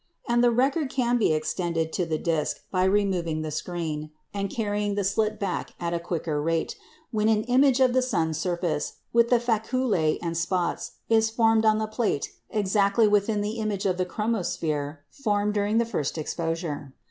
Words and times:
And 0.27 0.43
the 0.43 0.49
record 0.49 0.89
can 0.89 1.19
be 1.19 1.31
extended 1.31 1.93
to 1.93 2.07
the 2.07 2.17
disc 2.17 2.61
by 2.71 2.85
removing 2.85 3.43
the 3.43 3.51
screen, 3.51 4.09
and 4.33 4.49
carrying 4.49 4.95
the 4.95 5.03
slit 5.03 5.39
back 5.39 5.75
at 5.79 5.93
a 5.93 5.99
quicker 5.99 6.41
rate, 6.41 6.75
when 7.11 7.29
an 7.29 7.43
"image 7.43 7.79
of 7.79 7.93
the 7.93 8.01
sun's 8.01 8.39
surface, 8.39 8.93
with 9.13 9.29
the 9.29 9.37
faculæ 9.37 10.17
and 10.19 10.35
spots, 10.35 10.93
is 11.07 11.29
formed 11.29 11.65
on 11.65 11.77
the 11.77 11.85
plate 11.85 12.31
exactly 12.49 13.07
within 13.07 13.41
the 13.41 13.59
image 13.59 13.85
of 13.85 13.99
the 13.99 14.05
chromosphere 14.07 14.97
formed 15.11 15.53
during 15.53 15.77
the 15.77 15.85
first 15.85 16.17
exposure. 16.17 16.95